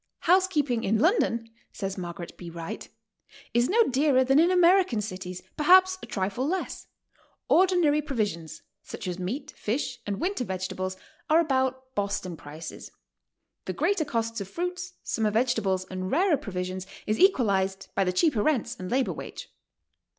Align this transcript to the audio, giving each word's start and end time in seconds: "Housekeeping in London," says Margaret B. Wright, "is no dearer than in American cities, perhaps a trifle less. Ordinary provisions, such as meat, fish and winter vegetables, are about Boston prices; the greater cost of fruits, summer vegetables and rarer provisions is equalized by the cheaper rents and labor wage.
"Housekeeping 0.21 0.83
in 0.83 0.97
London," 0.97 1.51
says 1.71 1.95
Margaret 1.95 2.35
B. 2.35 2.49
Wright, 2.49 2.89
"is 3.53 3.69
no 3.69 3.83
dearer 3.83 4.23
than 4.23 4.39
in 4.39 4.49
American 4.49 4.99
cities, 4.99 5.43
perhaps 5.57 5.99
a 6.01 6.07
trifle 6.07 6.47
less. 6.47 6.87
Ordinary 7.49 8.01
provisions, 8.01 8.63
such 8.81 9.07
as 9.07 9.19
meat, 9.19 9.51
fish 9.55 9.99
and 10.07 10.19
winter 10.19 10.43
vegetables, 10.43 10.97
are 11.29 11.39
about 11.39 11.93
Boston 11.93 12.35
prices; 12.35 12.89
the 13.65 13.73
greater 13.73 14.03
cost 14.03 14.41
of 14.41 14.47
fruits, 14.47 14.93
summer 15.03 15.29
vegetables 15.29 15.85
and 15.91 16.09
rarer 16.09 16.35
provisions 16.37 16.87
is 17.05 17.19
equalized 17.19 17.89
by 17.93 18.03
the 18.03 18.11
cheaper 18.11 18.41
rents 18.41 18.75
and 18.79 18.89
labor 18.89 19.13
wage. 19.13 19.53